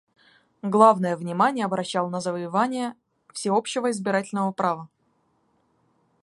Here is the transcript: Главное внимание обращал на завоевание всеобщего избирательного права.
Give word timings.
Главное 0.63 1.15
внимание 1.15 1.63
обращал 1.63 2.09
на 2.09 2.21
завоевание 2.21 2.95
всеобщего 3.33 3.91
избирательного 3.91 4.51
права. 4.51 4.89